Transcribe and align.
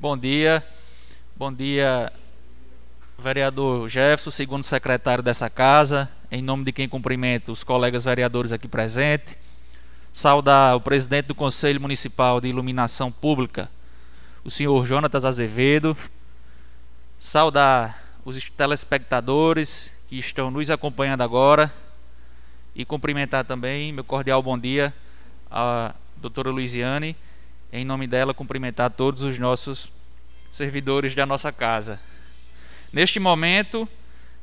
Bom 0.00 0.16
dia. 0.16 0.66
Bom 1.36 1.52
dia, 1.52 2.10
vereador 3.18 3.86
Jefferson, 3.86 4.30
segundo 4.30 4.62
secretário 4.62 5.22
dessa 5.22 5.50
casa, 5.50 6.10
em 6.30 6.40
nome 6.40 6.64
de 6.64 6.72
quem 6.72 6.88
cumprimento 6.88 7.52
os 7.52 7.62
colegas 7.62 8.06
vereadores 8.06 8.50
aqui 8.50 8.66
presentes. 8.66 9.36
Saudar 10.10 10.74
o 10.74 10.80
presidente 10.80 11.26
do 11.26 11.34
Conselho 11.34 11.82
Municipal 11.82 12.40
de 12.40 12.48
Iluminação 12.48 13.12
Pública, 13.12 13.70
o 14.42 14.50
senhor 14.50 14.86
Jonatas 14.86 15.22
Azevedo. 15.22 15.94
Saudar 17.20 18.02
os 18.24 18.42
telespectadores 18.48 20.02
que 20.08 20.18
estão 20.18 20.50
nos 20.50 20.70
acompanhando 20.70 21.20
agora 21.20 21.70
e 22.74 22.86
cumprimentar 22.86 23.44
também 23.44 23.92
meu 23.92 24.02
cordial 24.02 24.42
bom 24.42 24.58
dia 24.58 24.94
à 25.50 25.94
doutora 26.16 26.48
Luiziane, 26.48 27.14
em 27.72 27.84
nome 27.84 28.06
dela 28.06 28.34
cumprimentar 28.34 28.90
todos 28.90 29.22
os 29.22 29.38
nossos 29.38 29.92
servidores 30.50 31.14
da 31.14 31.24
nossa 31.24 31.52
casa. 31.52 32.00
Neste 32.92 33.20
momento, 33.20 33.88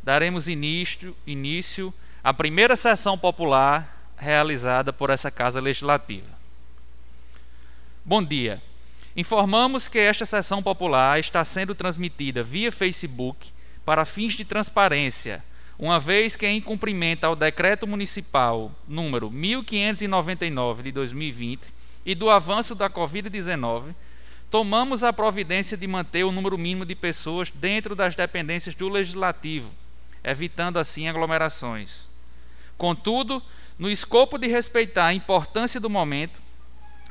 daremos 0.02 0.48
início, 0.48 1.16
início 1.26 1.94
à 2.24 2.34
primeira 2.34 2.76
sessão 2.76 3.18
popular 3.18 4.14
realizada 4.18 4.94
por 4.94 5.10
essa 5.10 5.30
Casa 5.30 5.60
Legislativa. 5.60 6.28
Bom 8.06 8.24
dia. 8.24 8.62
Informamos 9.16 9.88
que 9.88 10.00
esta 10.00 10.26
sessão 10.26 10.64
popular 10.64 11.20
está 11.20 11.44
sendo 11.44 11.76
transmitida 11.76 12.44
via 12.44 12.72
Facebook 12.72 13.50
para 13.84 14.06
fins 14.06 14.34
de 14.34 14.46
transparência, 14.46 15.44
uma 15.78 16.00
vez 16.00 16.36
que, 16.36 16.48
em 16.48 16.62
cumprimento 16.62 17.26
ao 17.26 17.36
Decreto 17.36 17.86
Municipal 17.86 18.72
número 18.88 19.30
1599 19.30 20.84
de 20.84 20.92
2020 20.92 21.77
e 22.08 22.16
do 22.16 22.30
avanço 22.30 22.74
da 22.74 22.90
Covid-19, 22.90 23.94
tomamos 24.50 25.04
a 25.04 25.12
providência 25.12 25.76
de 25.76 25.86
manter 25.86 26.24
o 26.24 26.32
número 26.32 26.58
mínimo 26.58 26.86
de 26.86 26.96
pessoas 26.96 27.52
dentro 27.54 27.94
das 27.94 28.16
dependências 28.16 28.74
do 28.76 28.88
Legislativo, 28.88 29.70
evitando 30.24 30.80
assim 30.80 31.10
aglomerações. 31.10 32.08
Contudo, 32.78 33.44
no 33.78 33.90
escopo 33.90 34.38
de 34.38 34.48
respeitar 34.48 35.08
a 35.08 35.14
importância 35.14 35.82
do 35.82 35.90
momento, 35.90 36.40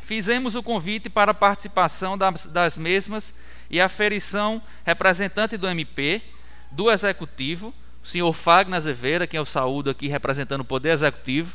fizemos 0.01 0.55
o 0.55 0.63
convite 0.63 1.11
para 1.11 1.33
a 1.33 1.35
participação 1.35 2.17
das, 2.17 2.47
das 2.47 2.79
mesmas 2.79 3.35
e 3.69 3.79
aferição 3.79 4.63
representante 4.83 5.59
do 5.59 5.69
MP, 5.69 6.23
do 6.71 6.91
Executivo, 6.91 7.75
o 8.03 8.07
senhor 8.07 8.33
Fagner 8.33 8.79
Azevedo, 8.79 9.29
que 9.29 9.37
eu 9.37 9.45
saúdo 9.45 9.91
aqui 9.91 10.09
representando 10.09 10.63
o 10.63 10.65
Poder 10.65 10.93
Executivo, 10.93 11.55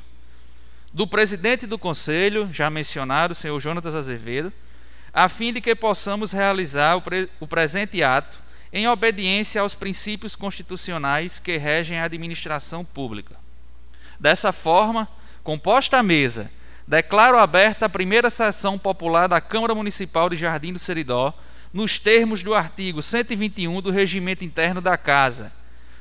do 0.93 1.07
presidente 1.07 1.65
do 1.65 1.77
Conselho, 1.77 2.49
já 2.51 2.69
mencionado, 2.69 3.31
o 3.31 3.35
senhor 3.35 3.59
Jonatas 3.59 3.95
Azevedo, 3.95 4.51
a 5.13 5.29
fim 5.29 5.53
de 5.53 5.61
que 5.61 5.75
possamos 5.75 6.31
realizar 6.31 6.95
o, 6.95 7.01
pre 7.01 7.29
o 7.39 7.47
presente 7.47 8.03
ato 8.03 8.39
em 8.73 8.87
obediência 8.87 9.61
aos 9.61 9.75
princípios 9.75 10.35
constitucionais 10.35 11.39
que 11.39 11.57
regem 11.57 11.99
a 11.99 12.05
administração 12.05 12.85
pública. 12.85 13.35
Dessa 14.19 14.51
forma, 14.51 15.07
composta 15.43 15.97
a 15.97 16.03
mesa, 16.03 16.49
declaro 16.87 17.37
aberta 17.37 17.85
a 17.85 17.89
primeira 17.89 18.29
sessão 18.29 18.77
popular 18.77 19.27
da 19.27 19.41
Câmara 19.41 19.75
Municipal 19.75 20.29
de 20.29 20.37
Jardim 20.37 20.73
do 20.73 20.79
Seridó, 20.79 21.33
nos 21.73 21.97
termos 21.97 22.43
do 22.43 22.53
artigo 22.53 23.01
121 23.01 23.81
do 23.81 23.91
Regimento 23.91 24.43
Interno 24.43 24.81
da 24.81 24.97
Casa, 24.97 25.51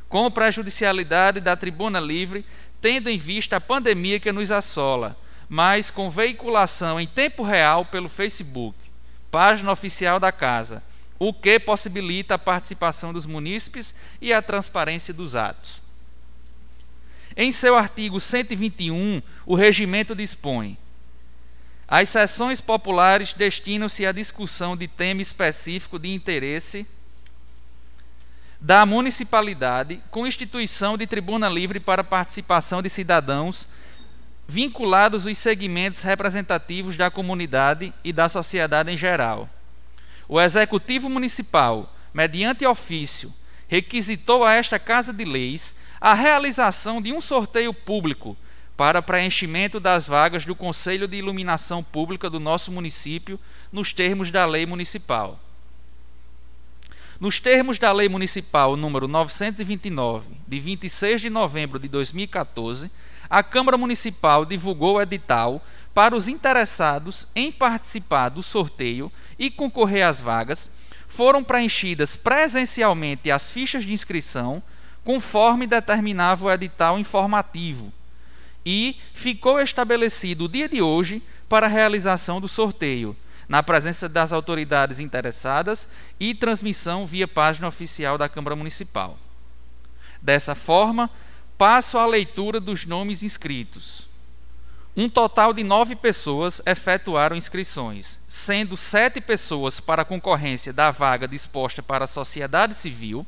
com 0.09 0.29
prejudicialidade 0.31 1.41
da 1.41 1.57
tribuna 1.57 2.01
livre, 2.01 2.45
tendo 2.81 3.09
em 3.09 3.19
vista 3.19 3.57
a 3.57 3.61
pandemia 3.61 4.19
que 4.19 4.33
nos 4.33 4.51
assola, 4.51 5.17
mas 5.49 5.91
com 5.91 6.09
veiculação 6.09 7.01
em 7.01 7.07
tempo 7.07 7.43
real 7.43 7.85
pelo 7.85 8.09
Facebook, 8.09 8.77
página 9.31 9.73
oficial 9.73 10.19
da 10.19 10.33
Casa, 10.33 10.83
o 11.19 11.35
que 11.35 11.59
possibilita 11.59 12.35
a 12.35 12.39
participação 12.39 13.13
dos 13.13 13.27
munícipes 13.27 13.95
e 14.21 14.33
a 14.33 14.41
transparência 14.41 15.13
dos 15.13 15.37
atos. 15.37 15.81
Em 17.37 17.53
seu 17.53 17.77
artigo 17.77 18.19
121, 18.19 19.23
o 19.45 19.55
regimento 19.55 20.15
dispõe: 20.15 20.79
as 21.87 22.09
sessões 22.09 22.61
populares 22.61 23.33
destinam-se 23.33 24.07
à 24.07 24.13
discussão 24.13 24.77
de 24.77 24.87
tema 24.87 25.21
específico 25.21 25.99
de 25.99 26.09
interesse 26.09 26.87
da 28.61 28.85
municipalidade, 28.85 30.03
com 30.11 30.27
instituição 30.27 30.99
de 30.99 31.07
tribuna 31.07 31.49
livre 31.49 31.81
para 31.81 32.05
participação 32.05 32.83
de 32.83 32.91
cidadãos 32.91 33.67
vinculados 34.47 35.27
aos 35.27 35.39
segmentos 35.39 36.03
representativos 36.03 36.97
da 36.97 37.11
comunidade 37.11 37.95
e 38.05 38.13
da 38.13 38.29
sociedade 38.29 38.91
em 38.91 38.97
geral. 38.97 39.49
O 40.29 40.41
Executivo 40.41 41.09
Municipal, 41.09 41.95
mediante 42.13 42.67
ofício, 42.67 43.33
requisitou 43.67 44.45
a 44.45 44.53
esta 44.53 44.79
Casa 44.79 45.13
de 45.13 45.25
Leis 45.25 45.77
a 46.01 46.15
realização 46.15 47.01
de 47.01 47.13
um 47.13 47.21
sorteio 47.21 47.73
público 47.73 48.37
para 48.77 49.01
preenchimento 49.01 49.79
das 49.79 50.07
vagas 50.07 50.45
do 50.45 50.55
Conselho 50.57 51.07
de 51.07 51.17
Iluminação 51.17 51.83
Pública 51.83 52.29
do 52.29 52.41
nosso 52.41 52.73
município 52.73 53.39
nos 53.71 53.93
termos 53.93 54.31
da 54.31 54.45
lei 54.45 54.67
municipal. 54.67 55.39
Nos 57.21 57.39
termos 57.39 57.79
da 57.79 57.93
Lei 57.93 58.09
Municipal 58.09 58.79
número 58.79 59.07
929, 59.07 60.31
de 60.49 60.59
26 60.59 61.21
de 61.21 61.29
novembro 61.29 61.79
de 61.79 61.87
2014, 61.87 62.91
a 63.29 63.43
Câmara 63.43 63.77
Municipal 63.77 64.47
divulgou 64.47 64.95
o 64.95 65.03
edital 65.03 65.63
para 65.93 66.17
os 66.17 66.29
interessados 66.29 67.27
em 67.37 67.53
participar 67.53 68.31
do 68.31 68.43
sorteio 68.43 69.13
e 69.39 69.51
concorrer 69.51 70.07
às 70.07 70.19
vagas. 70.19 70.71
Foram 71.07 71.45
preenchidas 71.45 72.17
presencialmente 72.17 73.31
as 73.31 73.51
fichas 73.51 73.85
de 73.85 73.93
inscrição 73.93 74.63
conforme 75.05 75.67
determinava 75.67 76.47
o 76.47 76.51
edital 76.51 76.99
informativo, 76.99 77.93
e 78.65 78.97
ficou 79.13 79.61
estabelecido 79.61 80.47
o 80.47 80.49
dia 80.49 80.71
de 80.71 80.81
hoje 80.81 81.23
para 81.51 81.67
a 81.67 81.71
realização 81.71 82.41
do 82.41 82.49
sorteio, 82.49 83.15
na 83.51 83.65
presença 83.65 84.09
das 84.09 84.33
autoridades 84.33 85.01
interessadas 85.01 85.89
e 86.21 86.33
transmissão 86.33 87.05
via 87.05 87.27
página 87.27 87.67
oficial 87.67 88.17
da 88.17 88.29
Câmara 88.29 88.55
Municipal. 88.55 89.19
Dessa 90.23 90.55
forma, 90.55 91.11
passo 91.59 91.99
à 91.99 92.07
leitura 92.07 92.61
dos 92.61 92.87
nomes 92.87 93.25
inscritos. 93.25 94.09
Um 94.97 95.09
total 95.09 95.53
de 95.53 95.65
nove 95.65 95.97
pessoas 95.97 96.63
efetuaram 96.65 97.35
inscrições, 97.35 98.21
sendo 98.29 98.77
sete 98.77 99.21
pessoas 99.21 99.81
para 99.81 100.03
a 100.03 100.05
concorrência 100.05 100.73
da 100.73 100.93
vaga 100.93 101.27
disposta 101.27 101.83
para 101.83 102.05
a 102.05 102.09
sociedade 102.09 102.77
civil 102.77 103.27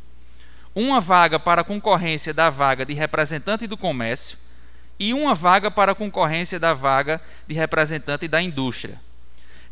uma 0.73 1.01
vaga 1.01 1.39
para 1.39 1.65
concorrência 1.65 2.33
da 2.33 2.49
vaga 2.49 2.87
de 2.87 2.95
representante 2.95 3.67
do 3.67 3.77
comércio 3.77 4.39
e 5.01 5.13
uma 5.13 5.35
vaga 5.35 5.69
para 5.69 5.97
concorrência 5.97 6.61
da 6.61 6.73
vaga 6.73 7.21
de 7.47 7.55
representante 7.55 8.29
da 8.29 8.41
indústria. 8.41 8.99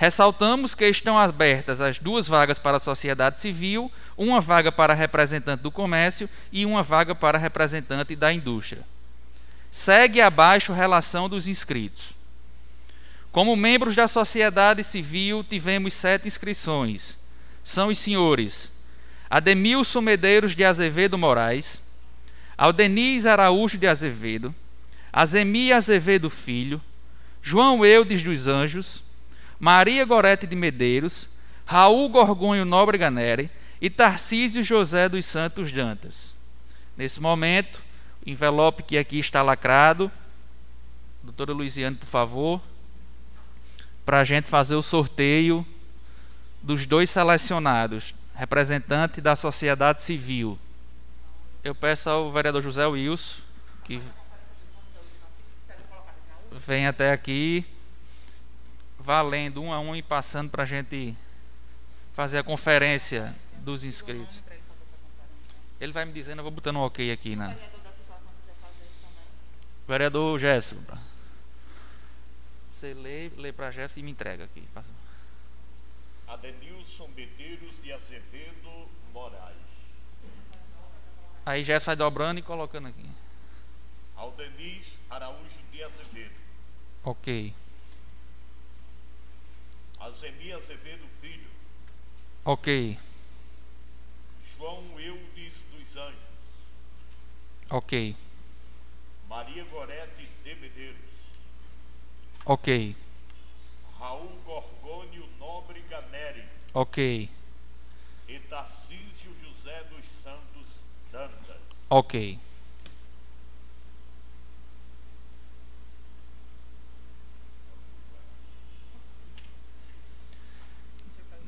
Ressaltamos 0.00 0.74
que 0.74 0.88
estão 0.88 1.18
abertas 1.18 1.78
as 1.78 1.98
duas 1.98 2.26
vagas 2.26 2.58
para 2.58 2.78
a 2.78 2.80
sociedade 2.80 3.38
civil, 3.38 3.92
uma 4.16 4.40
vaga 4.40 4.72
para 4.72 4.94
representante 4.94 5.62
do 5.62 5.70
comércio 5.70 6.26
e 6.50 6.64
uma 6.64 6.82
vaga 6.82 7.14
para 7.14 7.36
representante 7.36 8.16
da 8.16 8.32
indústria. 8.32 8.82
Segue 9.70 10.22
abaixo 10.22 10.72
relação 10.72 11.28
dos 11.28 11.46
inscritos. 11.46 12.12
Como 13.30 13.54
membros 13.54 13.94
da 13.94 14.08
sociedade 14.08 14.82
civil, 14.82 15.44
tivemos 15.44 15.92
sete 15.92 16.26
inscrições. 16.26 17.18
São 17.62 17.88
os 17.88 17.98
senhores 17.98 18.72
Ademilson 19.28 20.00
Medeiros 20.00 20.56
de 20.56 20.64
Azevedo 20.64 21.18
Moraes, 21.18 21.82
Aldeniz 22.56 23.26
Araújo 23.26 23.76
de 23.76 23.86
Azevedo, 23.86 24.54
Azemi 25.12 25.74
Azevedo 25.74 26.30
Filho, 26.30 26.80
João 27.42 27.84
Eudes 27.84 28.22
dos 28.22 28.46
Anjos, 28.46 29.09
Maria 29.60 30.06
Gorete 30.06 30.46
de 30.46 30.56
Medeiros, 30.56 31.28
Raul 31.66 32.08
Gorgonho 32.08 32.64
Nóbrega 32.64 33.10
Neri 33.10 33.50
e 33.78 33.90
Tarcísio 33.90 34.64
José 34.64 35.06
dos 35.06 35.26
Santos 35.26 35.70
Dantas. 35.70 36.34
Nesse 36.96 37.20
momento, 37.20 37.82
o 38.26 38.30
envelope 38.30 38.82
que 38.82 38.96
aqui 38.96 39.18
está 39.18 39.42
lacrado, 39.42 40.10
doutora 41.22 41.52
Luiziane, 41.52 41.96
por 41.96 42.06
favor, 42.06 42.60
para 44.04 44.20
a 44.20 44.24
gente 44.24 44.48
fazer 44.48 44.74
o 44.74 44.82
sorteio 44.82 45.64
dos 46.62 46.86
dois 46.86 47.10
selecionados, 47.10 48.14
representante 48.34 49.20
da 49.20 49.36
sociedade 49.36 50.02
civil. 50.02 50.58
Eu 51.62 51.74
peço 51.74 52.08
ao 52.08 52.32
vereador 52.32 52.62
José 52.62 52.86
Wilson 52.86 53.36
que 53.84 54.00
venha 56.66 56.88
até 56.88 57.12
aqui, 57.12 57.66
valendo 59.00 59.62
um 59.62 59.72
a 59.72 59.80
um 59.80 59.96
e 59.96 60.02
passando 60.02 60.50
para 60.50 60.62
a 60.62 60.66
gente 60.66 61.16
fazer 62.12 62.38
a 62.38 62.44
conferência 62.44 63.34
dos 63.58 63.82
inscritos. 63.82 64.42
Ele 65.80 65.92
vai 65.92 66.04
me 66.04 66.12
dizendo, 66.12 66.40
eu 66.40 66.42
vou 66.42 66.52
botando 66.52 66.76
um 66.76 66.80
ok 66.80 67.10
aqui 67.10 67.34
na. 67.34 67.56
Vereador 69.88 70.38
Gerson. 70.38 70.76
Você 72.68 72.94
lê, 72.94 73.30
lê 73.30 73.52
para 73.52 73.70
Gerson 73.70 74.00
e 74.00 74.02
me 74.02 74.10
entrega 74.10 74.44
aqui. 74.44 74.62
Passa. 74.74 74.90
Adenilson 76.28 77.08
Medeiros 77.16 77.82
de 77.82 77.92
Azevedo 77.92 78.88
Moraes. 79.12 79.56
Aí 81.44 81.64
já 81.64 81.80
sai 81.80 81.96
dobrando 81.96 82.38
e 82.38 82.42
colocando 82.42 82.88
aqui. 82.88 83.10
Aldeniz 84.14 85.00
Araújo 85.10 85.58
de 85.72 85.82
Azevedo. 85.82 86.34
Ok. 87.02 87.54
Azemi 90.00 90.52
Azevedo 90.52 91.06
Filho. 91.20 91.50
Ok. 92.44 92.98
João 94.56 94.98
Eudes 94.98 95.64
dos 95.70 95.96
Anjos. 95.96 96.16
Ok. 97.70 98.16
Maria 99.28 99.64
Gorete 99.64 100.26
de 100.42 100.54
Medeiros. 100.56 101.10
Ok. 102.46 102.96
Raul 103.98 104.40
Gorgônio 104.44 105.28
Nóbrega 105.38 106.00
Neri. 106.10 106.44
Ok. 106.72 107.28
E 108.26 108.38
Tarcísio 108.40 109.34
José 109.42 109.84
dos 109.84 110.06
Santos 110.06 110.84
Dantas. 111.12 111.60
Ok. 111.90 112.38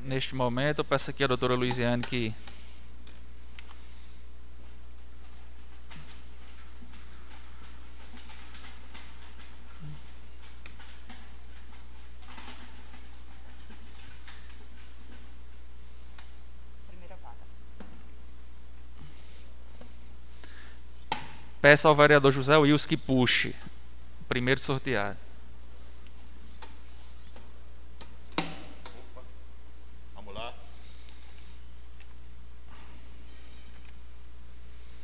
Neste 0.03 0.35
momento, 0.35 0.79
eu 0.79 0.85
peço 0.85 1.09
aqui 1.09 1.23
a 1.23 1.27
doutora 1.27 1.55
Luiziane 1.55 2.03
que 2.03 2.33
Peça 21.63 21.87
ao 21.87 21.95
vereador 21.95 22.29
José 22.29 22.57
Wilson 22.57 22.89
que 22.89 22.97
puxe 22.97 23.55
primeiro 24.27 24.59
sorteado. 24.59 25.17
Opa. 28.37 29.23
Vamos 30.15 30.33
lá. 30.33 30.53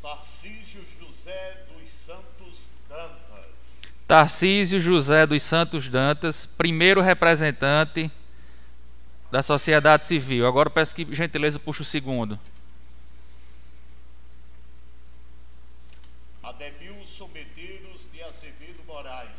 Tarcísio 0.01 0.85
José 0.99 1.65
dos 1.71 1.89
Santos 1.89 2.69
Dantas. 2.89 3.45
Tarcísio 4.09 4.81
José 4.81 5.27
dos 5.27 5.43
Santos 5.43 5.87
Dantas, 5.87 6.43
primeiro 6.43 6.99
representante 6.99 8.11
da 9.29 9.43
sociedade 9.43 10.07
civil. 10.07 10.47
Agora 10.47 10.67
peço 10.67 10.95
que 10.95 11.05
gentileza 11.13 11.59
puxe 11.59 11.83
o 11.83 11.85
segundo. 11.85 12.39
Ademilson 16.41 17.29
Medeiros 17.31 18.09
de 18.11 18.23
Azevedo 18.23 18.83
Moraes. 18.87 19.29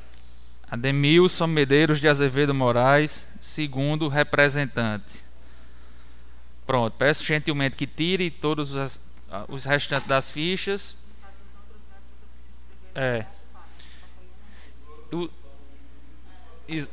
Ademilson 0.70 1.46
Medeiros 1.48 2.00
de 2.00 2.06
Azevedo 2.06 2.54
Moraes, 2.54 3.26
segundo 3.40 4.06
representante. 4.06 5.24
Pronto, 6.64 6.94
peço 6.96 7.24
gentilmente 7.24 7.74
que 7.74 7.88
tire 7.88 8.30
todos 8.30 8.70
os, 8.70 9.00
os 9.48 9.64
restantes 9.64 10.06
das 10.06 10.30
fichas. 10.30 10.96
É. 12.94 13.26
Ex, 16.68 16.88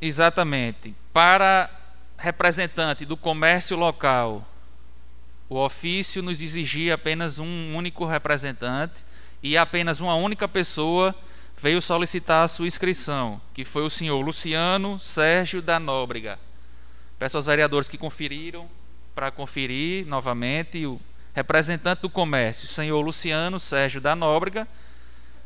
exatamente. 0.00 0.94
Para 1.12 1.70
representante 2.18 3.04
do 3.04 3.16
comércio 3.16 3.76
local, 3.76 4.46
o 5.48 5.56
ofício 5.56 6.22
nos 6.22 6.40
exigia 6.40 6.94
apenas 6.94 7.38
um 7.38 7.74
único 7.76 8.04
representante 8.04 9.04
e 9.42 9.56
apenas 9.56 10.00
uma 10.00 10.14
única 10.14 10.48
pessoa 10.48 11.14
veio 11.56 11.80
solicitar 11.80 12.44
a 12.44 12.48
sua 12.48 12.66
inscrição, 12.66 13.40
que 13.54 13.64
foi 13.64 13.82
o 13.82 13.90
senhor 13.90 14.20
Luciano 14.20 14.98
Sérgio 14.98 15.62
da 15.62 15.78
Nóbrega. 15.78 16.38
Peço 17.18 17.36
aos 17.36 17.46
vereadores 17.46 17.88
que 17.88 17.96
conferiram 17.96 18.68
para 19.14 19.30
conferir 19.30 20.06
novamente 20.06 20.84
o 20.84 21.00
representante 21.32 22.02
do 22.02 22.10
comércio, 22.10 22.68
senhor 22.68 23.00
Luciano 23.00 23.58
Sérgio 23.58 24.00
da 24.00 24.14
Nóbrega, 24.14 24.68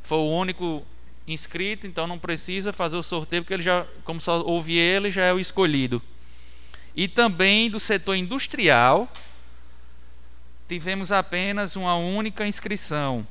foi 0.03 0.19
o 0.19 0.29
único 0.29 0.85
inscrito, 1.32 1.87
então 1.87 2.06
não 2.06 2.19
precisa 2.19 2.73
fazer 2.73 2.97
o 2.97 3.03
sorteio, 3.03 3.43
porque 3.43 3.55
ele 3.55 3.62
já, 3.62 3.87
como 4.05 4.21
só 4.21 4.43
houve 4.43 4.77
ele, 4.77 5.11
já 5.11 5.25
é 5.25 5.32
o 5.32 5.38
escolhido. 5.38 6.03
E 6.94 7.06
também 7.09 7.71
do 7.71 7.79
setor 7.79 8.15
industrial, 8.15 9.11
tivemos 10.69 11.12
apenas 11.12 11.77
uma 11.77 11.97
única 11.97 12.47
inscrição, 12.47 13.27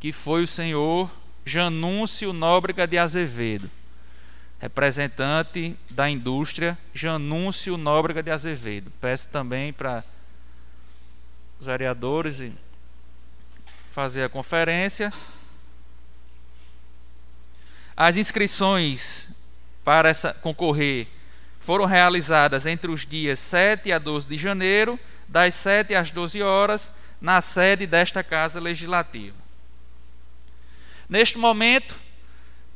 que 0.00 0.12
foi 0.12 0.42
o 0.42 0.46
senhor 0.46 1.10
Janúncio 1.44 2.32
Nóbrega 2.32 2.86
de 2.86 2.98
Azevedo, 2.98 3.70
representante 4.58 5.76
da 5.90 6.08
indústria 6.08 6.78
Janúncio 6.94 7.76
Nóbrega 7.76 8.22
de 8.22 8.30
Azevedo. 8.30 8.90
Peço 9.00 9.30
também 9.30 9.72
para 9.72 10.04
os 11.60 11.66
vereadores 11.66 12.42
fazer 13.92 14.24
a 14.24 14.28
conferência. 14.28 15.12
As 17.96 18.16
inscrições 18.16 19.44
para 19.84 20.08
essa 20.08 20.34
concorrer 20.34 21.06
foram 21.60 21.84
realizadas 21.84 22.66
entre 22.66 22.90
os 22.90 23.06
dias 23.06 23.38
7 23.38 23.92
a 23.92 23.98
12 23.98 24.28
de 24.28 24.36
janeiro 24.36 24.98
das 25.28 25.54
7 25.54 25.94
às 25.94 26.10
12 26.10 26.42
horas, 26.42 26.90
na 27.20 27.40
sede 27.40 27.86
desta 27.86 28.22
Casa 28.22 28.60
Legislativa. 28.60 29.36
Neste 31.08 31.38
momento, 31.38 31.96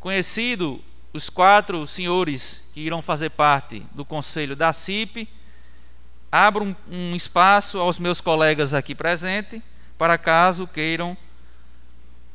conhecido 0.00 0.82
os 1.12 1.28
quatro 1.28 1.86
senhores 1.86 2.70
que 2.72 2.80
irão 2.80 3.02
fazer 3.02 3.30
parte 3.30 3.80
do 3.92 4.04
Conselho 4.04 4.56
da 4.56 4.72
CIP, 4.72 5.28
abro 6.30 6.64
um, 6.64 6.76
um 6.90 7.16
espaço 7.16 7.78
aos 7.78 7.98
meus 7.98 8.20
colegas 8.20 8.72
aqui 8.72 8.94
presentes, 8.94 9.60
para 9.96 10.16
caso 10.16 10.66
queiram 10.66 11.16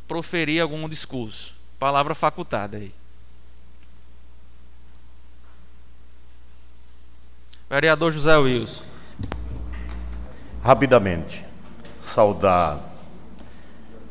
proferir 0.08 0.62
algum 0.62 0.88
discurso. 0.88 1.53
Palavra 1.84 2.16
facultada 2.16 2.78
aí. 2.78 2.94
Vereador 7.70 8.10
José 8.10 8.38
Wilson 8.38 8.84
rapidamente 10.64 11.46
saudar 12.06 12.80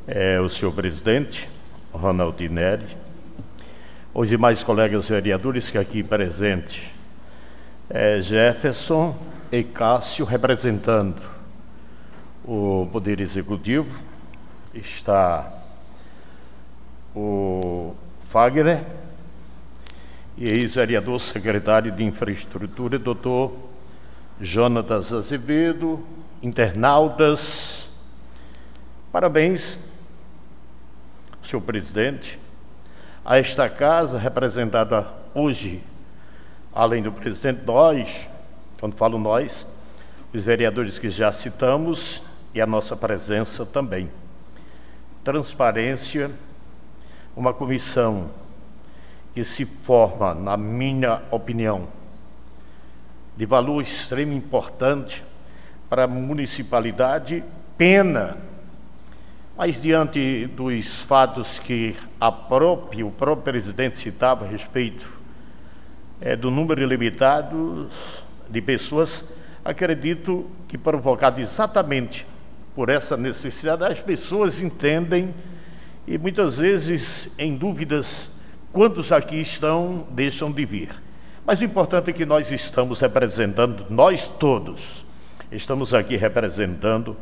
é, 0.07 0.39
o 0.39 0.51
senhor 0.51 0.73
presidente, 0.73 1.49
Ronald 1.91 2.47
Neri, 2.47 2.95
os 4.13 4.29
demais 4.29 4.63
colegas 4.63 5.09
vereadores 5.09 5.71
que 5.71 5.79
aqui 5.79 6.03
presentes, 6.03 6.83
é, 7.89 8.21
Jefferson 8.21 9.17
e 9.51 9.65
Cássio 9.65 10.27
representando 10.27 11.23
o 12.45 12.87
Poder 12.93 13.19
Executivo, 13.19 13.99
está 14.75 15.62
o 17.15 17.95
Fagner 18.29 18.83
e 20.37 20.49
ex-vereador 20.49 21.21
secretário 21.21 21.93
de 21.93 22.03
Infraestrutura, 22.03 22.99
doutor 22.99 23.55
Jonatas 24.41 25.13
Azevedo, 25.13 26.05
internautas. 26.43 27.91
Parabéns, 29.13 29.79
senhor 31.45 31.61
presidente, 31.61 32.39
a 33.25 33.39
esta 33.39 33.69
casa 33.69 34.19
representada 34.19 35.07
hoje, 35.35 35.83
além 36.75 37.03
do 37.03 37.13
presidente, 37.13 37.63
nós, 37.65 38.29
quando 38.81 38.97
falo 38.97 39.19
nós, 39.19 39.67
os 40.33 40.43
vereadores 40.43 40.99
que 40.99 41.11
já 41.11 41.31
citamos 41.31 42.23
e 42.55 42.61
a 42.61 42.67
nossa 42.67 42.97
presença 42.97 43.67
também. 43.67 44.11
Transparência, 45.23 46.31
uma 47.37 47.53
comissão 47.53 48.31
que 49.35 49.45
se 49.45 49.65
forma, 49.65 50.35
na 50.35 50.57
minha 50.57 51.23
opinião, 51.31 51.89
de 53.37 53.47
valor 53.47 53.83
extremo 53.83 54.33
importante 54.33 55.23
para 55.89 56.05
a 56.05 56.09
municipalidade, 56.09 57.43
pena. 57.79 58.37
Mas 59.57 59.81
diante 59.81 60.47
dos 60.49 61.01
fatos 61.01 61.59
que 61.59 61.97
a 62.21 62.31
própria, 62.31 63.07
o 63.07 63.11
próprio 63.11 63.45
presidente 63.45 63.99
citava 63.99 64.45
a 64.45 64.49
respeito 64.49 65.21
é, 66.21 66.37
do 66.37 66.51
número 66.51 66.83
ilimitado 66.83 67.89
de 68.49 68.61
pessoas, 68.61 69.25
acredito 69.65 70.47
que 70.69 70.77
provocado 70.77 71.41
exatamente 71.41 72.27
por 72.75 72.89
essa 72.89 73.17
necessidade, 73.17 73.85
as 73.85 74.01
pessoas 74.01 74.61
entendem 74.61 75.35
e 76.07 76.19
muitas 76.19 76.59
vezes 76.59 77.31
em 77.39 77.57
dúvidas 77.57 78.33
quantos 78.73 79.13
aqui 79.13 79.41
estão 79.41 80.07
deixam 80.11 80.51
de 80.51 80.65
vir. 80.65 80.91
Mas 81.45 81.61
o 81.61 81.65
importante 81.65 82.11
é 82.11 82.13
que 82.13 82.25
nós 82.25 82.51
estamos 82.51 83.01
representando, 83.01 83.87
nós 83.91 84.29
todos, 84.29 85.05
estamos 85.51 85.93
aqui 85.93 86.17
representando 86.17 87.17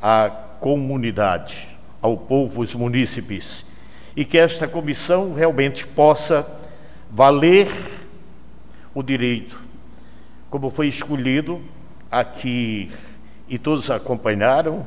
a 0.00 0.30
comunidade, 0.60 1.68
ao 2.00 2.16
povo, 2.16 2.62
os 2.62 2.74
munícipes, 2.74 3.64
e 4.16 4.24
que 4.24 4.38
esta 4.38 4.66
comissão 4.66 5.34
realmente 5.34 5.86
possa 5.86 6.46
valer 7.10 7.68
o 8.94 9.02
direito, 9.02 9.60
como 10.50 10.70
foi 10.70 10.88
escolhido 10.88 11.60
aqui 12.10 12.90
e 13.48 13.58
todos 13.58 13.90
acompanharam, 13.90 14.86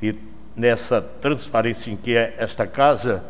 e 0.00 0.14
nessa 0.58 1.00
transparência 1.00 1.90
em 1.90 1.96
que 1.96 2.16
é 2.16 2.34
esta 2.36 2.66
casa 2.66 3.24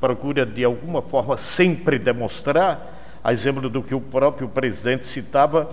procura 0.00 0.44
de 0.44 0.64
alguma 0.64 1.00
forma 1.00 1.38
sempre 1.38 1.98
demonstrar, 1.98 2.92
a 3.22 3.32
exemplo 3.32 3.70
do 3.70 3.82
que 3.82 3.94
o 3.94 4.00
próprio 4.00 4.48
presidente 4.48 5.06
citava, 5.06 5.68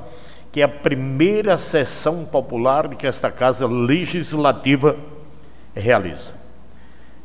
que 0.52 0.62
é 0.62 0.64
a 0.64 0.70
primeira 0.70 1.58
sessão 1.58 2.24
popular 2.24 2.88
que 2.96 3.08
esta 3.08 3.32
casa 3.32 3.68
legislativa 3.68 4.96
realiza. 5.76 6.30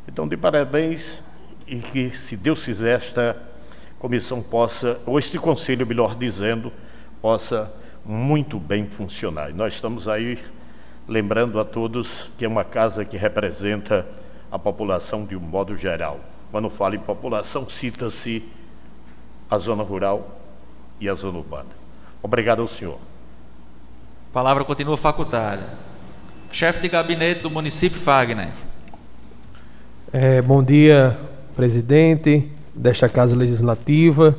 Então, 0.07 0.27
de 0.27 0.35
parabéns 0.35 1.21
e 1.67 1.77
que, 1.77 2.09
se 2.17 2.35
Deus 2.35 2.65
quiser, 2.65 2.97
esta 2.97 3.37
comissão 3.99 4.41
possa, 4.41 4.99
ou 5.05 5.19
este 5.19 5.37
conselho, 5.37 5.85
melhor 5.85 6.15
dizendo, 6.15 6.73
possa 7.21 7.71
muito 8.03 8.59
bem 8.59 8.85
funcionar. 8.85 9.49
E 9.49 9.53
nós 9.53 9.75
estamos 9.75 10.07
aí 10.07 10.39
lembrando 11.07 11.59
a 11.59 11.65
todos 11.65 12.29
que 12.37 12.43
é 12.43 12.47
uma 12.47 12.63
casa 12.63 13.05
que 13.05 13.15
representa 13.15 14.05
a 14.51 14.59
população 14.59 15.25
de 15.25 15.35
um 15.35 15.39
modo 15.39 15.77
geral. 15.77 16.19
Quando 16.51 16.69
fala 16.69 16.95
em 16.95 16.99
população, 16.99 17.69
cita-se 17.69 18.43
a 19.49 19.57
zona 19.57 19.83
rural 19.83 20.39
e 20.99 21.07
a 21.07 21.13
zona 21.13 21.37
urbana. 21.37 21.69
Obrigado 22.21 22.61
ao 22.61 22.67
senhor. 22.67 22.97
A 24.31 24.33
palavra 24.33 24.63
continua 24.63 24.97
facultada. 24.97 25.61
Chefe 26.51 26.81
de 26.81 26.89
gabinete 26.89 27.41
do 27.41 27.51
município 27.51 27.99
Fagner. 27.99 28.47
É, 30.11 30.41
bom 30.41 30.63
dia, 30.63 31.19
presidente 31.55 32.49
desta 32.73 33.09
Casa 33.09 33.35
Legislativa. 33.35 34.37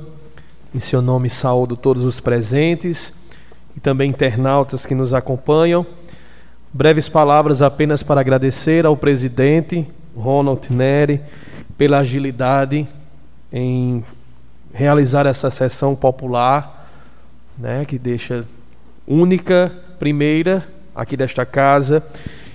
Em 0.75 0.81
seu 0.81 1.01
nome, 1.01 1.31
saúdo 1.31 1.77
todos 1.77 2.05
os 2.05 2.21
presentes 2.21 3.29
e 3.77 3.81
também 3.81 4.11
internautas 4.11 4.85
que 4.85 4.95
nos 4.95 5.15
acompanham. 5.15 5.87
Breves 6.73 7.09
palavras 7.09 7.63
apenas 7.63 8.03
para 8.03 8.21
agradecer 8.21 8.85
ao 8.85 8.95
presidente 8.95 9.87
Ronald 10.15 10.71
Neri 10.71 11.19
pela 11.79 11.99
agilidade 11.99 12.87
em 13.51 14.05
realizar 14.73 15.25
essa 15.25 15.51
sessão 15.51 15.97
popular, 15.97 16.91
né, 17.57 17.87
que 17.87 17.99
deixa 17.99 18.47
única, 19.07 19.73
primeira 19.99 20.69
aqui 20.95 21.17
desta 21.17 21.47
casa, 21.47 22.07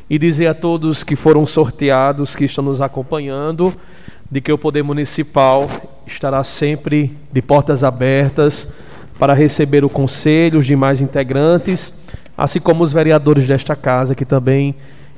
e 0.07 0.19
dizer 0.19 0.45
a 0.45 0.53
todos 0.53 1.03
que 1.03 1.15
foram 1.15 1.43
sorteados, 1.43 2.35
que 2.35 2.45
estão 2.45 2.63
nos 2.63 2.81
acompanhando, 2.81 3.73
de 4.29 4.39
que 4.41 4.51
o 4.51 4.59
Poder 4.59 4.83
Municipal 4.83 5.67
estará 6.05 6.43
sempre 6.43 7.17
de 7.31 7.41
portas 7.41 7.83
abertas 7.83 8.79
para 9.17 9.33
receber 9.33 9.83
o 9.83 9.89
conselho, 9.89 10.59
os 10.59 10.67
demais 10.67 11.01
integrantes, 11.01 12.02
assim 12.37 12.59
como 12.59 12.83
os 12.83 12.91
vereadores 12.91 13.47
desta 13.47 13.75
casa, 13.75 14.15
que 14.15 14.25
também 14.25 14.75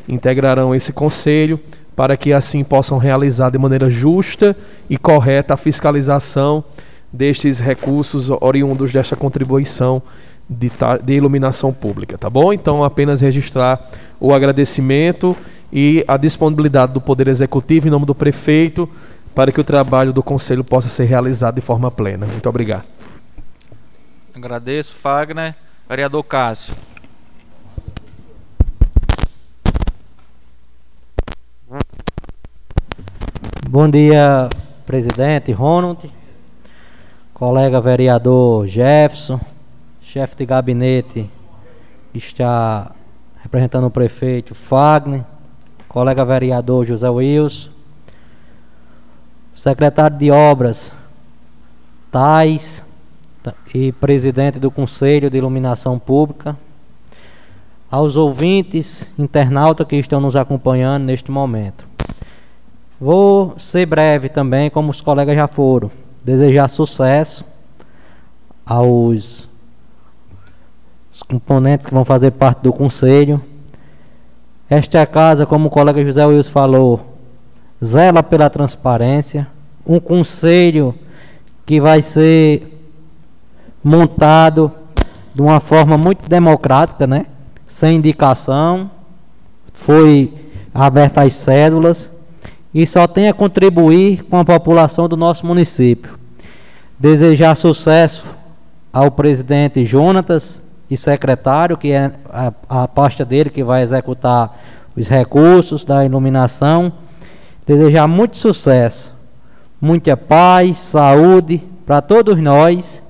integrarão 0.08 0.76
esse 0.76 0.94
conselho, 0.94 1.60
para 1.96 2.18
que 2.18 2.34
assim 2.34 2.64
possam 2.64 2.98
realizar 2.98 3.50
de 3.50 3.58
maneira 3.58 3.90
justa 3.90 4.56
e 4.90 4.98
correta 4.98 5.54
a 5.54 5.58
fiscalização 5.58 6.64
destes 7.12 7.60
recursos 7.60 8.30
oriundos 8.42 8.92
desta 8.92 9.16
contribuição 9.16 10.02
de, 10.50 10.70
de, 11.04 11.14
iluminação 11.14 11.74
pública, 11.74 12.18
tá 12.18 12.30
bom? 12.30 12.52
Então, 12.52 12.84
apenas 12.84 13.22
registrar 13.22 13.90
o 14.20 14.34
agradecimento 14.34 15.36
e 15.72 16.04
a 16.08 16.18
disponibilidade 16.18 16.94
do 16.94 17.02
Poder 17.02 17.28
Executivo 17.28 17.88
em 17.88 17.92
nome 17.92 18.06
do 18.06 18.14
prefeito 18.14 18.88
para 19.34 19.52
que 19.52 19.60
o 19.60 19.64
trabalho 19.64 20.14
do 20.14 20.22
Conselho 20.22 20.64
possa 20.64 20.88
ser 20.88 21.06
realizado 21.06 21.56
de 21.56 21.62
forma 21.62 21.90
plena. 21.90 22.26
Muito 22.26 22.48
obrigado. 22.48 22.86
Agradeço, 24.34 24.94
Fagner. 24.94 25.56
Vereador 25.88 26.24
Cássio. 26.24 26.74
Bom 33.68 33.90
dia, 33.90 34.48
presidente 34.86 35.52
Ronald, 35.52 36.14
colega 37.34 37.82
vereador 37.82 38.68
Jefferson, 38.68 39.42
chefe 40.04 40.36
de 40.36 40.46
gabinete 40.46 41.28
está 42.14 42.92
representando 43.42 43.88
o 43.88 43.90
prefeito 43.90 44.54
Fagner, 44.54 45.24
colega 45.90 46.24
vereador 46.24 46.86
José 46.86 47.10
Wilson, 47.10 47.72
secretário 49.56 50.16
de 50.16 50.30
obras 50.30 50.92
Tais 52.12 52.84
e 53.74 53.92
presidente 53.92 54.60
do 54.60 54.70
Conselho 54.70 55.28
de 55.28 55.40
Iluminação 55.40 55.98
Pública, 55.98 56.56
aos 57.90 58.16
ouvintes, 58.16 59.10
internautas 59.18 59.88
que 59.88 59.96
estão 59.96 60.22
nos 60.22 60.36
acompanhando 60.36 61.06
neste 61.06 61.32
momento. 61.32 61.95
Vou 63.00 63.56
ser 63.58 63.86
breve 63.86 64.30
também, 64.30 64.70
como 64.70 64.90
os 64.90 65.02
colegas 65.02 65.36
já 65.36 65.48
foram. 65.48 65.92
Desejar 66.24 66.70
sucesso 66.70 67.46
aos 68.66 69.50
componentes 71.28 71.88
que 71.88 71.94
vão 71.94 72.06
fazer 72.06 72.32
parte 72.32 72.62
do 72.62 72.72
conselho. 72.72 73.42
Esta 74.70 75.06
casa, 75.06 75.46
como 75.46 75.68
o 75.68 75.70
colega 75.70 76.06
José 76.06 76.26
Wilson 76.26 76.52
falou, 76.52 77.18
zela 77.84 78.24
pela 78.24 78.50
transparência. 78.50 79.48
Um 79.86 80.00
conselho 80.00 80.96
que 81.66 81.82
vai 81.82 82.02
ser 82.02 82.72
montado 83.84 84.72
de 85.34 85.42
uma 85.42 85.60
forma 85.60 85.98
muito 85.98 86.30
democrática, 86.30 87.06
né? 87.06 87.26
Sem 87.68 87.98
indicação. 87.98 88.90
Foi 89.74 90.34
aberta 90.74 91.24
as 91.24 91.34
cédulas 91.34 92.15
e 92.76 92.86
só 92.86 93.08
tem 93.08 93.30
a 93.30 93.34
contribuir 93.34 94.24
com 94.24 94.38
a 94.38 94.44
população 94.44 95.08
do 95.08 95.16
nosso 95.16 95.48
município. 95.48 96.20
Desejar 97.00 97.56
sucesso 97.56 98.26
ao 98.92 99.10
presidente 99.10 99.86
Jonatas 99.86 100.62
e 100.92 100.98
secretário, 100.98 101.78
que 101.78 101.94
é 101.94 102.12
a, 102.30 102.52
a 102.68 102.86
pasta 102.86 103.24
dele 103.24 103.50
que 103.50 103.64
vai 103.64 103.82
executar 103.82 104.60
os 104.94 105.08
recursos 105.08 105.86
da 105.86 106.04
iluminação. 106.04 106.92
Desejar 107.66 108.10
muito 108.10 108.38
sucesso, 108.38 109.16
muita 109.80 110.18
paz, 110.18 110.76
saúde 110.76 111.64
para 111.86 112.02
todos 112.02 112.38
nós, 112.38 113.02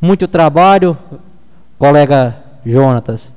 muito 0.00 0.28
trabalho, 0.28 0.96
colega 1.76 2.36
Jonatas. 2.64 3.32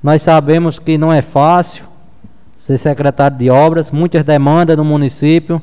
Nós 0.00 0.22
sabemos 0.22 0.78
que 0.78 0.96
não 0.96 1.12
é 1.12 1.22
fácil, 1.22 1.84
ser 2.64 2.78
secretário 2.78 3.36
de 3.36 3.50
obras, 3.50 3.90
muitas 3.90 4.24
demandas 4.24 4.74
no 4.74 4.86
município, 4.86 5.60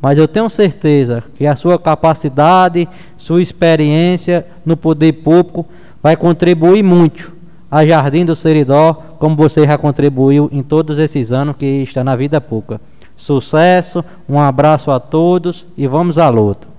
mas 0.00 0.16
eu 0.16 0.28
tenho 0.28 0.48
certeza 0.48 1.24
que 1.34 1.48
a 1.48 1.56
sua 1.56 1.80
capacidade, 1.80 2.88
sua 3.16 3.42
experiência 3.42 4.46
no 4.64 4.76
poder 4.76 5.14
público 5.14 5.66
vai 6.00 6.16
contribuir 6.16 6.80
muito 6.84 7.32
a 7.68 7.84
Jardim 7.84 8.24
do 8.24 8.36
Seridó, 8.36 8.92
como 9.18 9.34
você 9.34 9.66
já 9.66 9.76
contribuiu 9.76 10.48
em 10.52 10.62
todos 10.62 10.96
esses 11.00 11.32
anos 11.32 11.56
que 11.56 11.66
está 11.66 12.04
na 12.04 12.14
vida 12.14 12.40
pública. 12.40 12.80
Sucesso, 13.16 14.04
um 14.28 14.38
abraço 14.38 14.92
a 14.92 15.00
todos 15.00 15.66
e 15.76 15.88
vamos 15.88 16.18
à 16.18 16.28
luta. 16.28 16.73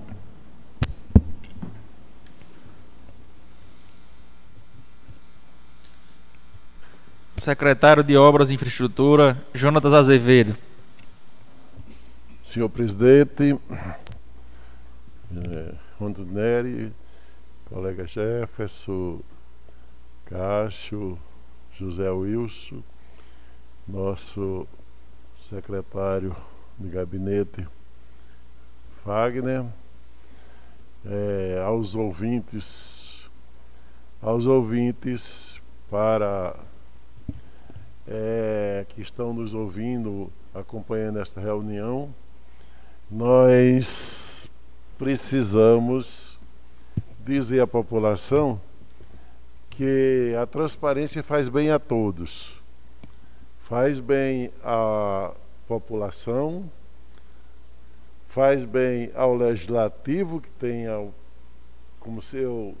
Secretário 7.38 8.02
de 8.02 8.16
Obras 8.16 8.50
e 8.50 8.54
Infraestrutura, 8.54 9.36
Jonatas 9.52 9.92
Azevedo. 9.92 10.56
Senhor 12.42 12.68
presidente, 12.70 13.60
é, 15.36 15.74
Neri, 16.26 16.92
colega 17.68 18.06
Jefferson, 18.06 19.20
Cássio, 20.24 21.18
José 21.78 22.08
Wilson, 22.08 22.82
nosso 23.86 24.66
secretário 25.38 26.34
de 26.78 26.88
gabinete, 26.88 27.68
Fagner, 29.04 29.66
é, 31.04 31.62
aos 31.64 31.94
ouvintes, 31.94 33.28
aos 34.22 34.46
ouvintes 34.46 35.60
para 35.90 36.56
é, 38.08 38.86
que 38.88 39.00
estão 39.00 39.32
nos 39.32 39.54
ouvindo, 39.54 40.32
acompanhando 40.54 41.20
esta 41.20 41.40
reunião, 41.40 42.14
nós 43.10 44.48
precisamos 44.98 46.38
dizer 47.24 47.60
à 47.60 47.66
população 47.66 48.60
que 49.70 50.34
a 50.40 50.46
transparência 50.46 51.22
faz 51.22 51.48
bem 51.48 51.70
a 51.70 51.78
todos. 51.78 52.54
Faz 53.60 53.98
bem 53.98 54.50
à 54.62 55.32
população, 55.66 56.70
faz 58.28 58.64
bem 58.64 59.10
ao 59.14 59.34
legislativo, 59.34 60.40
que 60.40 60.50
tem 60.50 60.84
como 61.98 62.22
seu 62.22 62.76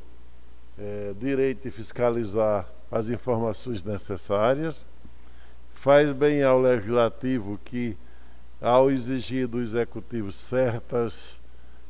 é, 0.78 1.12
direito 1.18 1.64
de 1.64 1.70
fiscalizar 1.70 2.68
as 2.90 3.08
informações 3.08 3.82
necessárias, 3.82 4.86
faz 5.86 6.12
bem 6.12 6.42
ao 6.42 6.60
legislativo 6.60 7.60
que, 7.64 7.96
ao 8.60 8.90
exigir 8.90 9.46
do 9.46 9.60
executivo 9.60 10.32
certas 10.32 11.38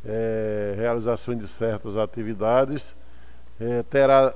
é, 0.04 0.74
realizações 0.76 1.38
de 1.38 1.48
certas 1.48 1.96
atividades, 1.96 2.94
é, 3.58 3.82
terá 3.84 4.34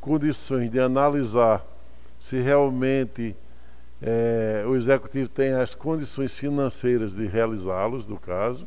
condições 0.00 0.70
de 0.70 0.80
analisar 0.80 1.62
se 2.18 2.40
realmente 2.40 3.36
é, 4.00 4.64
o 4.66 4.74
executivo 4.74 5.28
tem 5.28 5.52
as 5.52 5.74
condições 5.74 6.38
financeiras 6.38 7.14
de 7.14 7.26
realizá-los, 7.26 8.06
do 8.06 8.16
caso. 8.16 8.66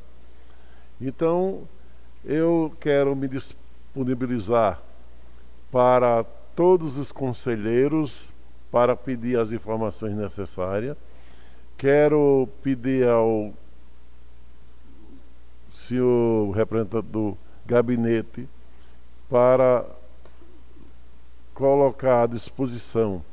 Então, 1.01 1.67
eu 2.23 2.71
quero 2.79 3.15
me 3.15 3.27
disponibilizar 3.27 4.79
para 5.71 6.23
todos 6.55 6.97
os 6.97 7.11
conselheiros 7.11 8.37
para 8.71 8.95
pedir 8.95 9.39
as 9.39 9.51
informações 9.51 10.15
necessárias. 10.15 10.95
Quero 11.77 12.47
pedir 12.61 13.07
ao 13.07 13.53
senhor 15.69 16.51
representante 16.51 17.07
do 17.07 17.37
gabinete 17.65 18.47
para 19.29 19.85
colocar 21.53 22.23
à 22.23 22.27
disposição 22.27 23.23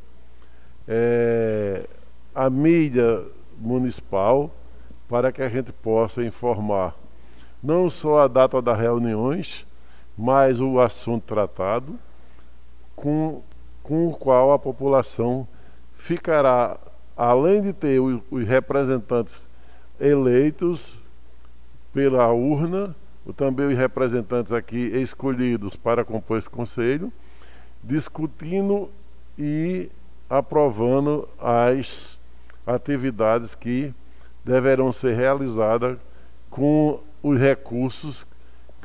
é, 0.87 1.87
a 2.35 2.50
mídia 2.50 3.25
municipal 3.59 4.50
para 5.09 5.33
que 5.33 5.43
a 5.43 5.49
gente 5.49 5.73
possa 5.73 6.25
informar 6.25 6.95
não 7.62 7.88
só 7.88 8.21
a 8.21 8.28
data 8.28 8.61
das 8.61 8.78
reuniões, 8.78 9.66
mas 10.16 10.61
o 10.61 10.78
assunto 10.78 11.25
tratado, 11.25 11.99
com, 12.95 13.43
com 13.87 14.09
o 14.09 14.12
qual 14.12 14.52
a 14.52 14.59
população 14.59 15.47
ficará, 15.95 16.76
além 17.16 17.62
de 17.62 17.73
ter 17.73 18.00
os 18.00 18.45
representantes 18.45 19.47
eleitos 20.00 21.02
pela 21.93 22.33
urna, 22.33 22.97
também 23.37 23.69
os 23.69 23.76
representantes 23.76 24.52
aqui 24.52 24.76
escolhidos 24.76 25.76
para 25.76 26.05
compor 26.05 26.37
esse 26.37 26.50
conselho, 26.50 27.12
discutindo 27.81 28.90
e 29.38 29.88
aprovando 30.28 31.28
as 31.38 32.19
atividades 32.66 33.55
que 33.55 33.95
deverão 34.45 34.90
ser 34.90 35.14
realizadas 35.14 35.97
com 36.50 36.99
os 37.23 37.38
recursos 37.38 38.26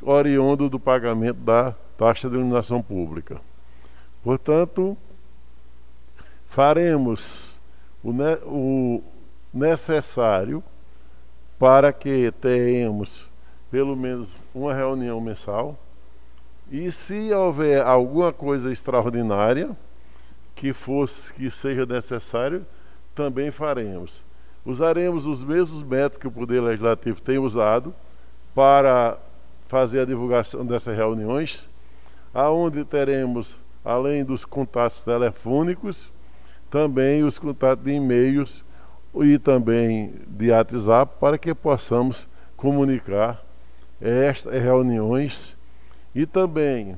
oriundos 0.04 0.70
do 0.70 0.80
pagamento 0.80 1.40
da 1.40 1.74
taxa 1.98 2.30
de 2.30 2.36
iluminação 2.36 2.84
pública. 2.84 3.42
Portanto, 4.24 4.98
faremos 6.48 7.60
o, 8.04 8.14
ne 8.14 8.36
o 8.46 9.02
necessário 9.54 10.64
para 11.58 11.92
que 11.94 12.32
tenhamos 12.32 13.30
pelo 13.70 13.96
menos 13.96 14.36
uma 14.54 14.74
reunião 14.74 15.20
mensal 15.22 15.78
e 16.72 16.90
se 16.90 17.34
houver 17.34 17.82
alguma 17.86 18.32
coisa 18.32 18.72
extraordinária, 18.72 19.76
que 20.56 20.72
fosse 20.72 21.34
que 21.34 21.52
seja 21.52 21.86
necessário, 21.86 22.66
também 23.14 23.52
faremos. 23.52 24.24
Usaremos 24.66 25.26
os 25.26 25.44
mesmos 25.44 25.84
métodos 25.84 26.18
que 26.18 26.28
o 26.28 26.32
Poder 26.32 26.62
Legislativo 26.62 27.22
tem 27.22 27.38
usado 27.38 27.94
para 28.56 29.18
fazer 29.66 30.00
a 30.00 30.06
divulgação 30.06 30.66
dessas 30.66 30.96
reuniões, 30.96 31.70
aonde 32.34 32.86
teremos, 32.86 33.60
além 33.84 34.24
dos 34.24 34.46
contatos 34.46 35.02
telefônicos, 35.02 36.10
também 36.70 37.24
os 37.24 37.38
contatos 37.38 37.84
de 37.84 37.92
e-mails 37.92 38.64
e 39.16 39.38
também 39.38 40.14
de 40.28 40.52
WhatsApp 40.52 41.16
para 41.20 41.38
que 41.38 41.54
possamos 41.54 42.28
comunicar 42.56 43.44
estas 44.00 44.54
reuniões. 44.54 45.58
E 46.14 46.26
também 46.26 46.98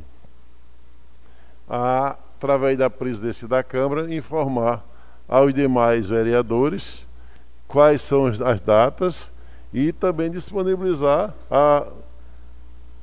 a 1.70 2.18
através 2.44 2.78
da 2.78 2.90
presidência 2.90 3.48
da 3.48 3.64
Câmara, 3.64 4.14
informar 4.14 4.84
aos 5.30 5.54
demais 5.54 6.10
vereadores 6.10 7.08
quais 7.70 8.02
são 8.02 8.26
as 8.26 8.60
datas 8.60 9.32
e 9.74 9.94
também 9.94 10.30
disponibilizar 10.30 11.34
a, 11.50 11.88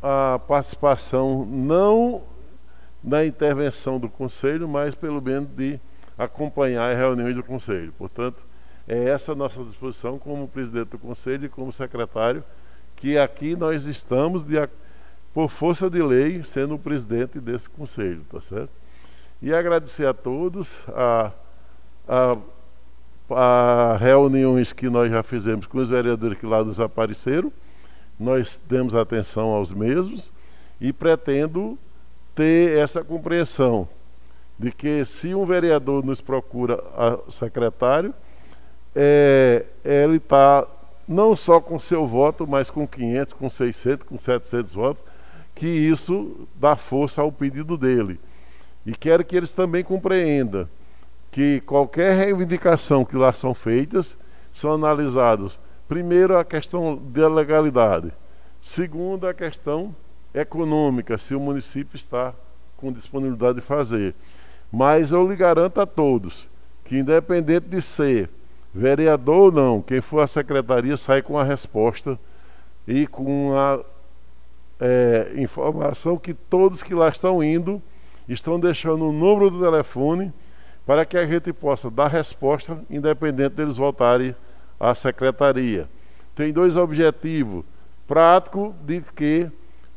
a 0.03 0.38
participação 0.47 1.47
não 1.47 2.21
na 3.03 3.25
intervenção 3.25 3.99
do 3.99 4.09
Conselho, 4.09 4.69
mas 4.69 4.95
pelo 4.95 5.21
menos 5.21 5.49
de 5.51 5.81
acompanhar 6.17 6.91
as 6.91 6.99
reuniões 6.99 7.35
do 7.35 7.43
Conselho. 7.43 7.93
Portanto, 7.97 8.45
é 8.87 9.09
essa 9.09 9.33
a 9.33 9.35
nossa 9.35 9.63
disposição 9.65 10.19
como 10.19 10.47
presidente 10.49 10.89
do 10.89 10.99
Conselho 10.99 11.47
e 11.47 11.49
como 11.49 11.73
secretário, 11.73 12.45
que 12.97 13.17
aqui 13.17 13.57
nós 13.57 13.85
estamos 13.85 14.43
de, 14.43 14.57
por 15.33 15.49
força 15.49 15.89
de 15.89 16.03
lei 16.03 16.45
sendo 16.45 16.75
o 16.75 16.79
presidente 16.79 17.41
desse 17.41 17.71
Conselho, 17.71 18.23
tá 18.31 18.41
certo? 18.41 18.73
E 19.41 19.55
agradecer 19.55 20.07
a 20.07 20.13
todos 20.13 20.85
a, 20.89 21.33
a, 22.07 22.37
a 23.31 23.97
reuniões 23.97 24.73
que 24.73 24.91
nós 24.91 25.11
já 25.11 25.23
fizemos 25.23 25.67
com 25.67 25.79
os 25.79 25.89
vereadores 25.89 26.39
que 26.39 26.45
lá 26.45 26.63
nos 26.63 26.79
apareceram. 26.79 27.51
Nós 28.19 28.61
demos 28.69 28.95
atenção 28.95 29.49
aos 29.49 29.73
mesmos 29.73 30.31
e 30.79 30.93
pretendo 30.93 31.79
ter 32.40 32.79
essa 32.79 33.05
compreensão 33.05 33.87
de 34.59 34.72
que 34.72 35.05
se 35.05 35.35
um 35.35 35.44
vereador 35.44 36.03
nos 36.03 36.22
procura 36.22 36.83
a 36.96 37.31
secretário, 37.31 38.14
é, 38.96 39.66
ele 39.85 40.16
está 40.16 40.66
não 41.07 41.37
só 41.37 41.61
com 41.61 41.79
seu 41.79 42.07
voto, 42.07 42.46
mas 42.46 42.70
com 42.70 42.88
500, 42.88 43.35
com 43.35 43.50
600, 43.50 44.09
com 44.09 44.16
700 44.16 44.72
votos, 44.72 45.05
que 45.55 45.66
isso 45.66 46.48
dá 46.55 46.74
força 46.76 47.20
ao 47.20 47.31
pedido 47.31 47.76
dele. 47.76 48.18
E 48.87 48.92
quero 48.92 49.22
que 49.22 49.37
eles 49.37 49.53
também 49.53 49.85
compreendam 49.85 50.66
que 51.31 51.61
qualquer 51.66 52.12
reivindicação 52.12 53.05
que 53.05 53.16
lá 53.16 53.35
são 53.35 53.53
feitas 53.53 54.16
são 54.50 54.72
analisados. 54.72 55.61
Primeiro, 55.87 56.38
a 56.38 56.44
questão 56.44 56.96
da 56.96 57.29
legalidade. 57.29 58.11
Segundo, 58.62 59.29
a 59.29 59.35
questão 59.35 59.94
econômica, 60.35 61.19
se 61.19 61.35
o 61.35 61.40
município 61.40 61.97
está 61.97 62.35
com 62.77 62.93
disponibilidade 62.93 63.57
de 63.57 63.61
fazer. 63.61 64.14
Mas 64.73 65.12
eu 65.12 65.29
lhe 65.29 65.37
garanto 65.37 65.81
a 65.81 65.87
todos 65.87 66.49
que, 66.85 66.99
independente 66.99 67.69
de 67.69 67.81
ser 67.81 68.31
vereador 68.73 69.37
ou 69.37 69.53
não, 69.53 69.83
quem 69.83 70.01
for 70.01 70.21
à 70.21 70.27
secretaria 70.27 70.97
sai 70.97 71.23
com 71.23 71.38
a 71.38 71.45
resposta 71.45 72.19
e 72.87 73.07
com 73.07 73.53
a 73.57 73.81
é, 74.81 75.33
informação 75.37 76.16
que 76.16 76.33
todos 76.33 76.83
que 76.83 76.95
lá 76.95 77.09
estão 77.09 77.43
indo 77.43 77.83
estão 78.29 78.59
deixando 78.59 79.09
o 79.09 79.12
número 79.12 79.51
do 79.51 79.61
telefone 79.61 80.33
para 80.87 81.05
que 81.05 81.16
a 81.16 81.27
gente 81.27 81.53
possa 81.53 81.90
dar 81.90 82.09
resposta, 82.09 82.83
independente 82.88 83.57
deles 83.57 83.77
voltarem 83.77 84.35
à 84.79 84.95
secretaria. 84.95 85.88
Tem 86.35 86.53
dois 86.53 86.77
objetivos. 86.77 87.64
Prático, 88.07 88.75
de 88.85 89.01
que 89.01 89.51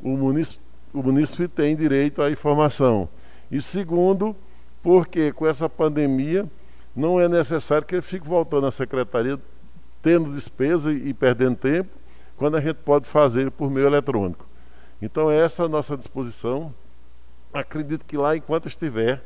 o 0.04 0.10
munícipe, 0.18 0.62
o 0.94 1.48
tem 1.48 1.76
direito 1.76 2.22
à 2.22 2.30
informação. 2.30 3.10
E 3.50 3.62
segundo, 3.62 4.36
porque 4.82 5.32
com 5.32 5.48
essa 5.48 5.68
pandemia 5.68 6.46
não 6.96 7.20
é 7.20 7.28
necessário 7.28 7.88
que 7.88 7.96
ele 7.96 8.02
fique 8.02 8.28
voltando 8.28 8.68
à 8.68 8.72
secretaria 8.72 9.40
tendo 10.02 10.32
despesa 10.32 10.92
e 10.92 11.14
perdendo 11.14 11.56
tempo, 11.56 11.90
quando 12.36 12.58
a 12.58 12.62
gente 12.62 12.76
pode 12.76 13.08
fazer 13.08 13.50
por 13.50 13.72
meio 13.72 13.88
eletrônico. 13.88 14.46
Então, 15.02 15.32
essa 15.32 15.64
é 15.64 15.66
a 15.66 15.70
nossa 15.70 15.96
disposição 15.96 16.74
acredito 17.54 18.04
que 18.06 18.18
lá, 18.18 18.36
enquanto 18.36 18.68
estiver, 18.68 19.24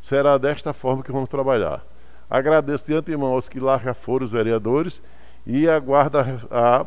será 0.00 0.38
desta 0.38 0.72
forma 0.72 1.02
que 1.02 1.12
vamos 1.12 1.28
trabalhar. 1.28 1.84
Agradeço 2.28 2.86
de 2.86 2.94
antemão 2.94 3.32
aos 3.32 3.48
que 3.48 3.60
lá 3.60 3.78
já 3.78 3.94
foram 3.94 4.24
os 4.24 4.32
vereadores 4.32 5.02
e 5.46 5.68
aguardo 5.68 6.18
a 6.50 6.86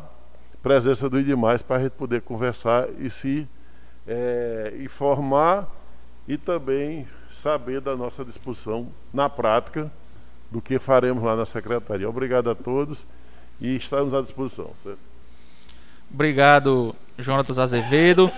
presença 0.62 1.08
dos 1.08 1.24
demais 1.24 1.62
para 1.62 1.76
a 1.76 1.82
gente 1.82 1.92
poder 1.92 2.22
conversar 2.22 2.88
e 2.98 3.10
se 3.10 3.48
é, 4.06 4.74
informar 4.82 5.68
e 6.26 6.36
também 6.36 7.06
saber 7.30 7.80
da 7.80 7.96
nossa 7.96 8.24
discussão 8.24 8.88
na 9.12 9.28
prática 9.28 9.90
do 10.50 10.60
que 10.60 10.78
faremos 10.78 11.22
lá 11.22 11.36
na 11.36 11.46
secretaria. 11.46 12.08
Obrigado 12.08 12.50
a 12.50 12.54
todos 12.54 13.06
e 13.60 13.76
estamos 13.76 14.12
à 14.14 14.20
disposição. 14.20 14.70
Certo? 14.74 14.98
Obrigado, 16.12 16.94
Jonatas 17.18 17.58
Azevedo. 17.58 18.30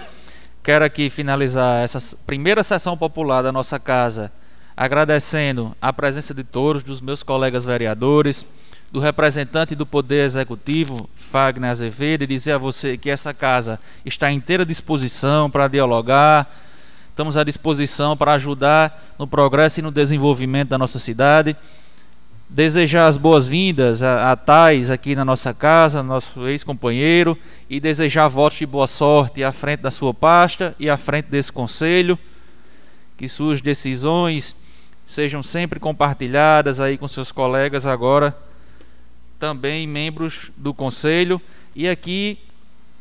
quero 0.62 0.84
aqui 0.84 1.08
finalizar 1.08 1.82
essa 1.82 2.16
primeira 2.26 2.62
sessão 2.62 2.96
popular 2.96 3.42
da 3.42 3.50
nossa 3.50 3.80
casa 3.80 4.32
agradecendo 4.76 5.76
a 5.80 5.92
presença 5.92 6.34
de 6.34 6.44
todos, 6.44 6.82
dos 6.82 7.00
meus 7.00 7.22
colegas 7.22 7.64
vereadores, 7.64 8.46
do 8.92 9.00
representante 9.00 9.74
do 9.74 9.86
Poder 9.86 10.22
Executivo, 10.22 11.08
Fagner 11.16 11.70
Azevedo, 11.70 12.24
e 12.24 12.26
dizer 12.26 12.52
a 12.52 12.58
você 12.58 12.98
que 12.98 13.08
essa 13.08 13.32
casa 13.32 13.80
está 14.04 14.26
à 14.26 14.32
inteira 14.32 14.66
disposição 14.66 15.50
para 15.50 15.66
dialogar, 15.66 16.54
estamos 17.08 17.38
à 17.38 17.42
disposição 17.42 18.14
para 18.14 18.34
ajudar 18.34 19.14
no 19.18 19.26
progresso 19.26 19.80
e 19.80 19.82
no 19.82 19.90
desenvolvimento 19.90 20.68
da 20.68 20.76
nossa 20.76 20.98
cidade. 20.98 21.56
Desejar 22.50 23.06
as 23.06 23.16
boas-vindas 23.16 24.02
a, 24.02 24.30
a 24.30 24.36
Tais 24.36 24.90
aqui 24.90 25.16
na 25.16 25.24
nossa 25.24 25.54
casa, 25.54 26.02
nosso 26.02 26.46
ex-companheiro, 26.46 27.36
e 27.70 27.80
desejar 27.80 28.28
votos 28.28 28.58
de 28.58 28.66
boa 28.66 28.86
sorte 28.86 29.42
à 29.42 29.50
frente 29.52 29.80
da 29.80 29.90
sua 29.90 30.12
pasta 30.12 30.76
e 30.78 30.90
à 30.90 30.98
frente 30.98 31.30
desse 31.30 31.50
conselho. 31.50 32.18
Que 33.16 33.26
suas 33.26 33.62
decisões 33.62 34.54
sejam 35.06 35.42
sempre 35.42 35.80
compartilhadas 35.80 36.78
aí 36.78 36.98
com 36.98 37.08
seus 37.08 37.32
colegas 37.32 37.86
agora, 37.86 38.36
também 39.42 39.88
membros 39.88 40.52
do 40.56 40.72
conselho. 40.72 41.42
E 41.74 41.88
aqui 41.88 42.38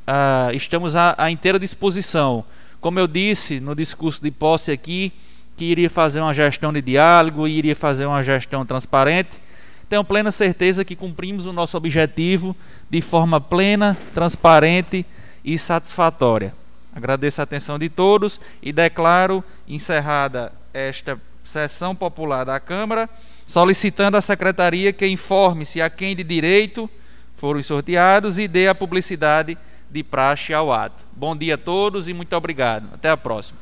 ah, 0.08 0.50
estamos 0.56 0.96
à, 0.96 1.14
à 1.16 1.30
inteira 1.30 1.60
disposição. 1.60 2.44
Como 2.80 2.98
eu 2.98 3.06
disse 3.06 3.60
no 3.60 3.76
discurso 3.76 4.24
de 4.24 4.32
posse 4.32 4.72
aqui, 4.72 5.14
que 5.56 5.66
iria 5.66 5.88
fazer 5.88 6.20
uma 6.20 6.34
gestão 6.34 6.74
de 6.74 6.82
diálogo, 6.82 7.48
iria 7.48 7.76
fazer 7.76 8.08
uma 8.08 8.24
gestão 8.24 8.66
transparente. 8.66 9.40
Tenho 9.88 10.04
plena 10.04 10.32
certeza 10.32 10.84
que 10.84 10.96
cumprimos 10.96 11.46
o 11.46 11.54
nosso 11.54 11.78
objetivo 11.78 12.58
de 12.90 13.02
forma 13.02 13.40
plena, 13.40 13.96
transparente 14.12 15.06
e 15.46 15.60
satisfatória. 15.60 16.56
Agradeço 16.96 17.40
a 17.40 17.44
atenção 17.44 17.78
de 17.78 17.88
todos 17.88 18.42
e 18.64 18.74
declaro 18.74 19.44
encerrada 19.68 20.52
esta 20.74 21.22
sessão 21.44 21.96
popular 21.96 22.46
da 22.46 22.60
Câmara, 22.60 23.08
solicitando 23.52 24.16
à 24.16 24.22
Secretaria 24.22 24.94
que 24.94 25.06
informe 25.06 25.66
se 25.66 25.82
a 25.82 25.90
quem 25.90 26.16
de 26.16 26.24
direito 26.24 26.90
foram 27.36 27.62
sorteados 27.62 28.40
e 28.40 28.48
dê 28.48 28.70
a 28.70 28.74
publicidade 28.74 29.58
de 29.90 30.04
praxe 30.06 30.54
ao 30.54 30.72
ato. 30.72 31.06
Bom 31.12 31.36
dia 31.36 31.56
a 31.56 31.58
todos 31.58 32.08
e 32.08 32.14
muito 32.14 32.34
obrigado. 32.34 32.88
Até 32.94 33.10
a 33.10 33.18
próxima. 33.18 33.60